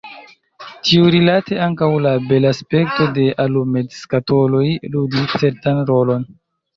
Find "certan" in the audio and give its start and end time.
5.43-5.83